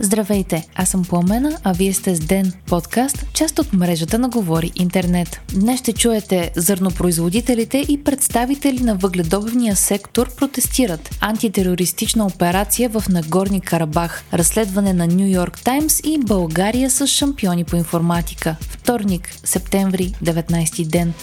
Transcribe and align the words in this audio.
Здравейте, 0.00 0.68
аз 0.74 0.88
съм 0.88 1.04
Пламена, 1.04 1.58
а 1.64 1.72
вие 1.72 1.92
сте 1.92 2.14
с 2.14 2.20
Ден, 2.20 2.52
подкаст, 2.66 3.26
част 3.34 3.58
от 3.58 3.72
мрежата 3.72 4.18
на 4.18 4.28
Говори 4.28 4.72
Интернет. 4.74 5.40
Днес 5.54 5.80
ще 5.80 5.92
чуете 5.92 6.50
зърнопроизводителите 6.56 7.84
и 7.88 8.04
представители 8.04 8.82
на 8.82 8.94
въгледобивния 8.94 9.76
сектор 9.76 10.34
протестират 10.36 11.16
антитерористична 11.20 12.26
операция 12.26 12.88
в 12.88 13.04
Нагорни 13.08 13.60
Карабах, 13.60 14.24
разследване 14.32 14.92
на 14.92 15.06
Нью 15.06 15.26
Йорк 15.26 15.60
Таймс 15.60 16.00
и 16.00 16.18
България 16.18 16.90
с 16.90 17.06
шампиони 17.06 17.64
по 17.64 17.76
информатика. 17.76 18.56
Вторник, 18.60 19.30
септември, 19.44 20.12
19 20.24 20.86
ден. 20.86 21.14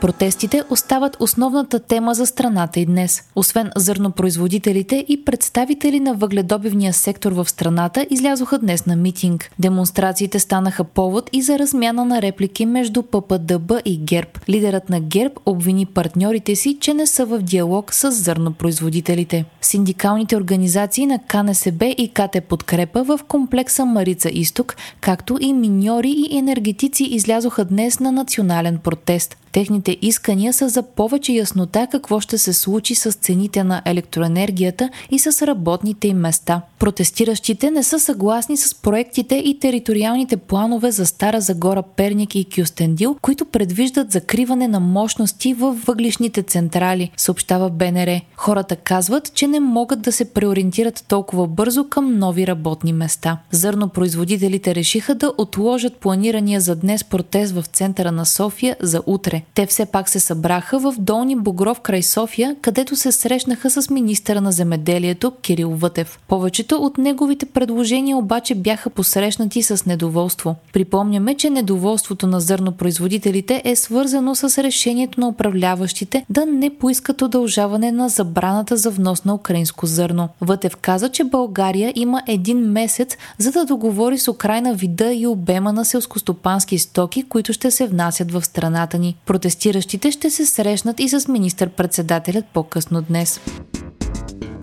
Протестите 0.00 0.62
остават 0.70 1.16
основната 1.20 1.78
тема 1.78 2.14
за 2.14 2.26
страната 2.26 2.80
и 2.80 2.86
днес. 2.86 3.22
Освен 3.36 3.70
зърнопроизводителите 3.76 5.04
и 5.08 5.24
представители 5.24 6.00
на 6.00 6.14
въгледобивния 6.14 6.92
сектор 6.92 7.32
в 7.32 7.48
страната 7.48 8.06
излязоха 8.10 8.58
днес 8.58 8.86
на 8.86 8.96
митинг. 8.96 9.50
Демонстрациите 9.58 10.38
станаха 10.38 10.84
повод 10.84 11.30
и 11.32 11.42
за 11.42 11.58
размяна 11.58 12.04
на 12.04 12.22
реплики 12.22 12.66
между 12.66 13.02
ППДБ 13.02 13.72
и 13.84 13.98
ГЕРБ. 13.98 14.30
Лидерът 14.48 14.90
на 14.90 15.00
ГЕРБ 15.00 15.34
обвини 15.46 15.86
партньорите 15.86 16.56
си, 16.56 16.78
че 16.80 16.94
не 16.94 17.06
са 17.06 17.26
в 17.26 17.38
диалог 17.38 17.94
с 17.94 18.10
зърнопроизводителите. 18.10 19.44
Синдикалните 19.60 20.36
организации 20.36 21.06
на 21.06 21.18
КНСБ 21.18 21.86
и 21.86 22.10
КТ 22.14 22.44
Подкрепа 22.48 23.04
в 23.04 23.20
комплекса 23.28 23.84
Марица 23.84 24.30
Изток, 24.32 24.76
както 25.00 25.38
и 25.40 25.52
миньори 25.52 26.10
и 26.10 26.38
енергетици 26.38 27.04
излязоха 27.04 27.64
днес 27.64 28.00
на 28.00 28.12
национален 28.12 28.78
протест. 28.78 29.36
Техните 29.58 29.96
искания 30.02 30.52
са 30.52 30.68
за 30.68 30.82
повече 30.82 31.32
яснота 31.32 31.88
какво 31.90 32.20
ще 32.20 32.38
се 32.38 32.52
случи 32.52 32.94
с 32.94 33.12
цените 33.12 33.64
на 33.64 33.82
електроенергията 33.84 34.90
и 35.10 35.18
с 35.18 35.46
работните 35.46 36.08
им 36.08 36.16
места. 36.16 36.62
Протестиращите 36.78 37.70
не 37.70 37.82
са 37.82 38.00
съгласни 38.00 38.56
с 38.56 38.74
проектите 38.74 39.34
и 39.34 39.58
териториалните 39.58 40.36
планове 40.36 40.90
за 40.90 41.06
Стара 41.06 41.40
Загора, 41.40 41.82
Перник 41.82 42.34
и 42.34 42.46
Кюстендил, 42.54 43.16
които 43.22 43.44
предвиждат 43.44 44.12
закриване 44.12 44.68
на 44.68 44.80
мощности 44.80 45.54
в 45.54 45.72
въглишните 45.86 46.42
централи, 46.42 47.10
съобщава 47.16 47.70
БНР. 47.70 48.20
Хората 48.36 48.76
казват, 48.76 49.34
че 49.34 49.46
не 49.46 49.60
могат 49.60 50.00
да 50.00 50.12
се 50.12 50.32
преориентират 50.32 51.04
толкова 51.08 51.46
бързо 51.46 51.88
към 51.88 52.18
нови 52.18 52.46
работни 52.46 52.92
места. 52.92 53.38
Зърнопроизводителите 53.50 54.74
решиха 54.74 55.14
да 55.14 55.32
отложат 55.38 55.96
планирания 55.96 56.60
за 56.60 56.76
днес 56.76 57.04
протест 57.04 57.54
в 57.54 57.64
центъра 57.72 58.12
на 58.12 58.26
София 58.26 58.76
за 58.80 59.02
утре. 59.06 59.42
Те 59.54 59.66
все 59.66 59.86
пак 59.86 60.08
се 60.08 60.20
събраха 60.20 60.78
в 60.78 60.94
Долни 60.98 61.36
Богров 61.36 61.80
край 61.80 62.02
София, 62.02 62.56
където 62.62 62.96
се 62.96 63.12
срещнаха 63.12 63.70
с 63.70 63.90
министъра 63.90 64.40
на 64.40 64.52
земеделието 64.52 65.30
Кирил 65.30 65.70
Вътев. 65.70 66.18
Повечето 66.28 66.76
от 66.76 66.98
неговите 66.98 67.46
предложения 67.46 68.16
обаче 68.16 68.54
бяха 68.54 68.90
посрещнати 68.90 69.62
с 69.62 69.86
недоволство. 69.86 70.54
Припомняме, 70.72 71.34
че 71.34 71.50
недоволството 71.50 72.26
на 72.26 72.40
зърнопроизводителите 72.40 73.62
е 73.64 73.76
свързано 73.76 74.34
с 74.34 74.62
решението 74.62 75.20
на 75.20 75.28
управляващите 75.28 76.24
да 76.30 76.46
не 76.46 76.70
поискат 76.70 77.22
удължаване 77.22 77.92
на 77.92 78.08
забраната 78.08 78.76
за 78.76 78.90
внос 78.90 79.24
на 79.24 79.34
украинско 79.34 79.86
зърно. 79.86 80.28
Вътев 80.40 80.76
каза, 80.76 81.08
че 81.08 81.24
България 81.24 81.92
има 81.96 82.22
един 82.26 82.58
месец 82.58 83.16
за 83.38 83.52
да 83.52 83.64
договори 83.64 84.18
с 84.18 84.28
Украина 84.28 84.74
вида 84.74 85.12
и 85.12 85.26
обема 85.26 85.72
на 85.72 85.84
селскостопански 85.84 86.78
стоки, 86.78 87.22
които 87.22 87.52
ще 87.52 87.70
се 87.70 87.86
внасят 87.86 88.32
в 88.32 88.44
страната 88.44 88.98
ни. 88.98 89.16
Протестиращите 89.38 90.10
ще 90.10 90.30
се 90.30 90.46
срещнат 90.46 91.00
и 91.00 91.08
с 91.08 91.28
министър-председателят 91.28 92.44
по-късно 92.54 93.02
днес. 93.02 93.40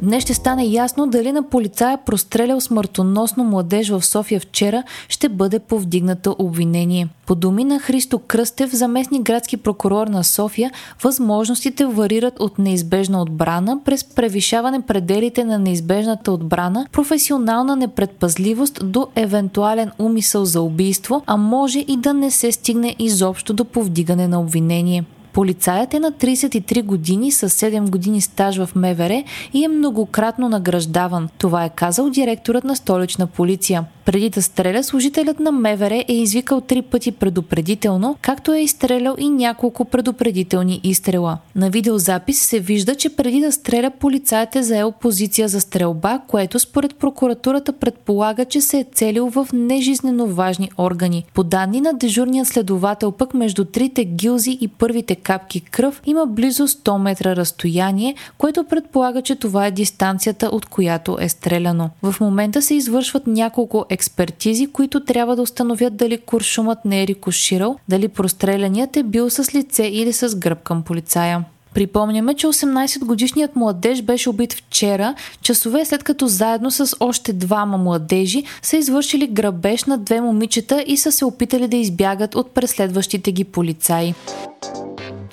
Днес 0.02 0.24
ще 0.24 0.34
стане 0.34 0.66
ясно 0.66 1.08
дали 1.08 1.32
на 1.32 1.44
полицая 1.44 1.98
прострелял 2.06 2.62
смъртоносно 2.62 3.44
младеж 3.44 3.90
в 3.90 4.06
София 4.06 4.40
вчера 4.40 4.84
ще 5.10 5.30
бъде 5.30 5.60
повдигнато 5.60 6.36
обвинение. 6.40 7.08
По 7.26 7.36
думи 7.36 7.64
на 7.64 7.80
Христо 7.80 8.20
Кръстев, 8.20 8.76
заместник 8.76 9.22
градски 9.22 9.58
прокурор 9.58 10.08
на 10.08 10.24
София, 10.24 10.72
възможностите 11.04 11.86
варират 11.86 12.40
от 12.40 12.60
неизбежна 12.60 13.22
отбрана 13.22 13.80
през 13.86 14.04
превишаване 14.04 14.82
пределите 14.82 15.44
на 15.44 15.60
неизбежната 15.60 16.32
отбрана, 16.32 16.88
професионална 16.92 17.76
непредпазливост 17.76 18.92
до 18.92 19.08
евентуален 19.16 19.92
умисъл 20.00 20.46
за 20.46 20.62
убийство, 20.62 21.24
а 21.26 21.38
може 21.38 21.80
и 21.80 21.98
да 21.98 22.14
не 22.14 22.32
се 22.32 22.52
стигне 22.52 22.96
изобщо 23.00 23.54
до 23.54 23.66
повдигане 23.66 24.28
на 24.28 24.40
обвинение. 24.40 25.04
Полицаят 25.36 25.94
е 25.94 26.00
на 26.00 26.12
33 26.12 26.84
години 26.84 27.32
с 27.32 27.50
7 27.50 27.90
години 27.90 28.22
стаж 28.22 28.58
в 28.58 28.70
МВР 28.76 29.24
и 29.54 29.66
е 29.66 29.68
многократно 29.68 30.50
награждаван. 30.50 31.30
Това 31.38 31.66
е 31.66 31.70
казал 31.70 32.10
директорът 32.10 32.64
на 32.64 32.76
столична 32.76 33.28
полиция. 33.28 33.86
Преди 34.06 34.30
да 34.30 34.42
стреля, 34.42 34.84
служителят 34.84 35.40
на 35.40 35.52
МВР 35.52 36.04
е 36.08 36.14
извикал 36.14 36.62
три 36.62 36.82
пъти 36.82 37.12
предупредително, 37.12 38.18
както 38.22 38.54
е 38.54 38.60
изстрелял 38.60 39.16
и 39.18 39.30
няколко 39.30 39.86
предупредителни 39.86 40.82
изстрела. 40.84 41.38
На 41.56 41.70
видеозапис 41.70 42.40
се 42.40 42.60
вижда, 42.60 42.96
че 42.96 43.16
преди 43.16 43.40
да 43.40 43.52
стреля, 43.52 43.92
полицаят 44.00 44.56
е 44.56 44.64
заел 44.64 44.92
позиция 44.92 45.48
за 45.48 45.62
стрелба, 45.62 46.22
което 46.28 46.60
според 46.60 46.96
прокуратурата 46.96 47.74
предполага, 47.74 48.46
че 48.46 48.62
се 48.62 48.80
е 48.80 48.86
целил 48.94 49.30
в 49.30 49.48
нежизнено 49.54 50.28
важни 50.28 50.72
органи. 50.78 51.26
По 51.34 51.44
данни 51.44 51.82
на 51.82 51.94
дежурния 51.94 52.46
следовател 52.46 53.12
пък 53.12 53.34
между 53.34 53.66
трите 53.66 54.06
гилзи 54.06 54.58
и 54.62 54.68
първите 54.68 55.16
капки 55.16 55.62
кръв 55.62 56.02
има 56.06 56.26
близо 56.26 56.68
100 56.68 57.02
метра 57.02 57.36
разстояние, 57.36 58.16
което 58.38 58.64
предполага, 58.64 59.22
че 59.22 59.36
това 59.36 59.68
е 59.68 59.72
дистанцията, 59.72 60.48
от 60.48 60.66
която 60.66 61.18
е 61.20 61.30
стреляно. 61.30 61.90
В 62.04 62.16
момента 62.22 62.62
се 62.62 62.76
извършват 62.76 63.28
няколко 63.28 63.86
експертизи, 63.96 64.68
които 64.68 65.04
трябва 65.04 65.36
да 65.36 65.42
установят 65.42 65.96
дали 65.96 66.18
куршумът 66.18 66.86
не 66.86 67.04
е 67.04 67.08
рикоширал, 67.08 67.76
дали 67.90 68.08
простреляният 68.08 68.98
е 68.98 69.04
бил 69.04 69.30
с 69.30 69.56
лице 69.56 69.84
или 69.84 70.14
с 70.14 70.36
гръб 70.36 70.64
към 70.64 70.84
полицая. 70.84 71.46
Припомняме, 71.74 72.34
че 72.34 72.48
18-годишният 72.48 73.56
младеж 73.56 74.02
беше 74.02 74.30
убит 74.30 74.54
вчера, 74.54 75.16
часове 75.42 75.86
след 75.86 76.04
като 76.04 76.28
заедно 76.28 76.72
с 76.72 76.98
още 77.00 77.34
двама 77.34 77.78
младежи 77.78 78.44
са 78.62 78.78
извършили 78.78 79.28
грабеж 79.28 79.84
на 79.84 79.98
две 79.98 80.22
момичета 80.22 80.84
и 80.88 80.98
са 80.98 81.12
се 81.12 81.26
опитали 81.26 81.68
да 81.68 81.78
избягат 81.78 82.36
от 82.36 82.52
преследващите 82.52 83.32
ги 83.32 83.44
полицаи. 83.44 84.14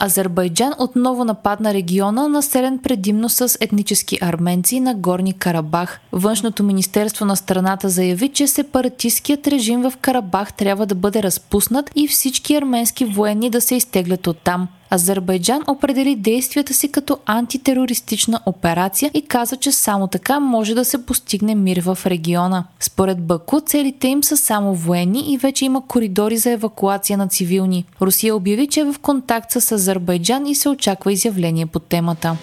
Азербайджан 0.04 0.72
отново 0.78 1.24
нападна 1.24 1.74
региона, 1.74 2.28
населен 2.28 2.78
предимно 2.78 3.28
с 3.28 3.58
етнически 3.60 4.18
арменци 4.22 4.80
на 4.80 4.94
Горни 4.94 5.32
Карабах. 5.32 6.00
Външното 6.12 6.62
министерство 6.62 7.24
на 7.24 7.36
страната 7.36 7.88
заяви, 7.88 8.28
че 8.28 8.46
сепаратистският 8.46 9.48
режим 9.48 9.82
в 9.82 9.92
Карабах 10.00 10.52
трябва 10.52 10.86
да 10.86 10.94
бъде 10.94 11.22
разпуснат 11.22 11.90
и 11.94 12.08
всички 12.08 12.54
арменски 12.54 13.04
военни 13.04 13.50
да 13.50 13.60
се 13.60 13.74
изтеглят 13.74 14.26
оттам. 14.26 14.68
Азербайджан 14.94 15.62
определи 15.66 16.16
действията 16.16 16.74
си 16.74 16.92
като 16.92 17.18
антитерористична 17.26 18.40
операция 18.46 19.10
и 19.14 19.22
каза, 19.22 19.56
че 19.56 19.72
само 19.72 20.06
така 20.06 20.40
може 20.40 20.74
да 20.74 20.84
се 20.84 21.06
постигне 21.06 21.54
мир 21.54 21.82
в 21.84 21.98
региона. 22.06 22.64
Според 22.80 23.26
Баку 23.26 23.60
целите 23.60 24.08
им 24.08 24.24
са 24.24 24.36
само 24.36 24.74
военни 24.74 25.32
и 25.32 25.38
вече 25.38 25.64
има 25.64 25.86
коридори 25.86 26.36
за 26.36 26.50
евакуация 26.50 27.18
на 27.18 27.28
цивилни. 27.28 27.84
Русия 28.02 28.36
обяви, 28.36 28.66
че 28.66 28.80
е 28.80 28.84
в 28.84 28.94
контакт 29.02 29.50
с 29.50 29.72
Азербайджан 29.72 30.46
и 30.46 30.54
се 30.54 30.68
очаква 30.68 31.12
изявление 31.12 31.66
по 31.66 31.78
темата. 31.78 32.36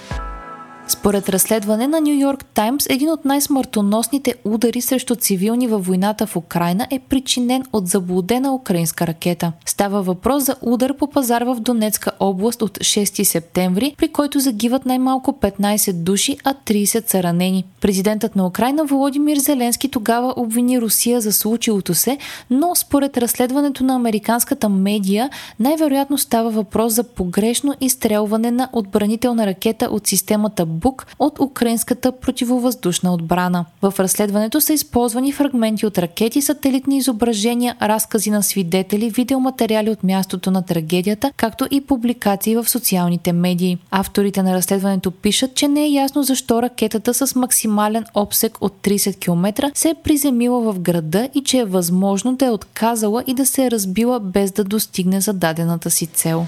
Според 0.89 1.29
разследване 1.29 1.88
на 1.88 2.01
Нью 2.01 2.19
Йорк 2.19 2.45
Таймс, 2.45 2.85
един 2.89 3.09
от 3.09 3.25
най-смъртоносните 3.25 4.35
удари 4.45 4.81
срещу 4.81 5.16
цивилни 5.16 5.67
във 5.67 5.85
войната 5.85 6.27
в 6.27 6.35
Украина 6.35 6.88
е 6.91 7.00
причинен 7.00 7.63
от 7.73 7.88
заблудена 7.88 8.53
украинска 8.53 9.07
ракета. 9.07 9.51
Става 9.66 10.01
въпрос 10.01 10.44
за 10.44 10.55
удар 10.61 10.97
по 10.97 11.07
пазар 11.07 11.41
в 11.41 11.55
Донецка 11.59 12.11
област 12.19 12.61
от 12.61 12.77
6 12.77 13.23
септември, 13.23 13.95
при 13.97 14.07
който 14.07 14.39
загиват 14.39 14.85
най-малко 14.85 15.31
15 15.31 15.94
души, 15.94 16.38
а 16.44 16.53
30 16.53 17.09
са 17.09 17.24
ранени. 17.24 17.63
Президентът 17.81 18.36
на 18.36 18.47
Украина 18.47 18.86
Володимир 18.86 19.38
Зеленски 19.38 19.91
тогава 19.91 20.33
обвини 20.38 20.81
Русия 20.81 21.21
за 21.21 21.33
случилото 21.33 21.94
се, 21.94 22.18
но 22.50 22.75
според 22.75 23.18
разследването 23.18 23.83
на 23.83 23.95
американската 23.95 24.69
медия, 24.69 25.30
най-вероятно 25.59 26.18
става 26.18 26.50
въпрос 26.50 26.94
за 26.94 27.03
погрешно 27.03 27.75
изстрелване 27.81 28.51
на 28.51 28.69
отбранителна 28.74 29.45
ракета 29.45 29.86
от 29.91 30.07
системата 30.07 30.65
Бук 30.79 31.07
от 31.19 31.39
украинската 31.39 32.11
противовъздушна 32.11 33.13
отбрана. 33.13 33.65
В 33.81 33.93
разследването 33.99 34.61
са 34.61 34.73
използвани 34.73 35.31
фрагменти 35.31 35.85
от 35.85 35.97
ракети, 35.97 36.41
сателитни 36.41 36.97
изображения, 36.97 37.75
разкази 37.81 38.31
на 38.31 38.43
свидетели, 38.43 39.09
видеоматериали 39.09 39.89
от 39.89 40.03
мястото 40.03 40.51
на 40.51 40.65
трагедията, 40.65 41.31
както 41.37 41.67
и 41.71 41.81
публикации 41.81 42.55
в 42.55 42.69
социалните 42.69 43.33
медии. 43.33 43.77
Авторите 43.91 44.43
на 44.43 44.53
разследването 44.53 45.11
пишат, 45.11 45.55
че 45.55 45.67
не 45.67 45.83
е 45.83 45.91
ясно 45.91 46.23
защо 46.23 46.61
ракетата 46.61 47.13
с 47.13 47.35
максимален 47.35 48.05
обсек 48.13 48.57
от 48.61 48.73
30 48.83 49.19
км 49.19 49.71
се 49.73 49.89
е 49.89 49.95
приземила 50.03 50.73
в 50.73 50.79
града 50.79 51.29
и 51.35 51.43
че 51.43 51.57
е 51.57 51.65
възможно 51.65 52.35
да 52.35 52.45
е 52.45 52.49
отказала 52.49 53.23
и 53.27 53.33
да 53.33 53.45
се 53.45 53.65
е 53.65 53.71
разбила 53.71 54.19
без 54.19 54.51
да 54.51 54.63
достигне 54.63 55.21
зададената 55.21 55.91
си 55.91 56.07
цел. 56.07 56.45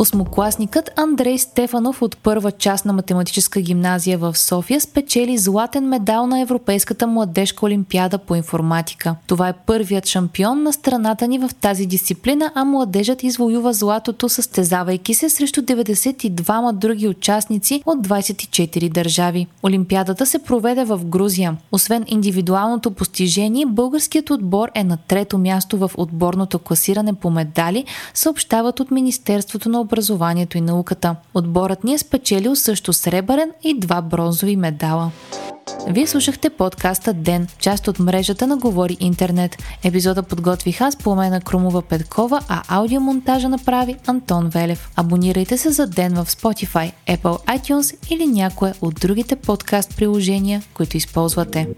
Осмокласникът 0.00 0.90
Андрей 0.96 1.38
Стефанов 1.38 2.02
от 2.02 2.16
първа 2.16 2.52
част 2.52 2.84
на 2.84 2.92
математическа 2.92 3.60
гимназия 3.60 4.18
в 4.18 4.38
София 4.38 4.80
спечели 4.80 5.38
златен 5.38 5.88
медал 5.88 6.26
на 6.26 6.40
Европейската 6.40 7.06
младежка 7.06 7.66
олимпиада 7.66 8.18
по 8.18 8.34
информатика. 8.34 9.14
Това 9.26 9.48
е 9.48 9.52
първият 9.52 10.06
шампион 10.06 10.62
на 10.62 10.72
страната 10.72 11.28
ни 11.28 11.38
в 11.38 11.50
тази 11.60 11.86
дисциплина, 11.86 12.52
а 12.54 12.64
младежът 12.64 13.22
извоюва 13.22 13.72
златото 13.72 14.28
състезавайки 14.28 15.14
се 15.14 15.28
срещу 15.28 15.62
92 15.62 16.72
други 16.72 17.08
участници 17.08 17.82
от 17.86 18.08
24 18.08 18.92
държави. 18.92 19.46
Олимпиадата 19.62 20.26
се 20.26 20.38
проведе 20.38 20.84
в 20.84 21.00
Грузия. 21.04 21.56
Освен 21.72 22.04
индивидуалното 22.06 22.90
постижение, 22.90 23.66
българският 23.66 24.30
отбор 24.30 24.70
е 24.74 24.84
на 24.84 24.96
трето 24.96 25.38
място 25.38 25.78
в 25.78 25.90
отборното 25.96 26.58
класиране 26.58 27.14
по 27.14 27.30
медали, 27.30 27.84
съобщават 28.14 28.80
от 28.80 28.90
Министерството 28.90 29.68
на 29.68 29.80
образованието 29.88 30.58
и 30.58 30.60
науката. 30.60 31.16
Отборът 31.34 31.84
ни 31.84 31.94
е 31.94 31.98
спечелил 31.98 32.56
също 32.56 32.92
сребърен 32.92 33.50
и 33.64 33.80
два 33.80 34.02
бронзови 34.02 34.56
медала. 34.56 35.10
Вие 35.88 36.06
слушахте 36.06 36.50
подкаста 36.50 37.12
Ден, 37.12 37.46
част 37.58 37.88
от 37.88 37.98
мрежата 37.98 38.46
на 38.46 38.56
Говори 38.56 38.96
Интернет. 39.00 39.56
Епизода 39.84 40.22
подготвих 40.22 40.80
аз 40.80 40.96
по 40.96 41.14
на 41.14 41.40
Крумова 41.40 41.82
Петкова, 41.82 42.40
а 42.48 42.62
аудиомонтажа 42.68 43.48
направи 43.48 43.96
Антон 44.06 44.48
Велев. 44.48 44.90
Абонирайте 44.96 45.58
се 45.58 45.70
за 45.70 45.86
Ден 45.86 46.14
в 46.14 46.26
Spotify, 46.26 46.92
Apple 47.08 47.58
iTunes 47.58 48.12
или 48.14 48.26
някое 48.26 48.72
от 48.80 48.94
другите 48.94 49.36
подкаст 49.36 49.96
приложения, 49.96 50.62
които 50.74 50.96
използвате. 50.96 51.68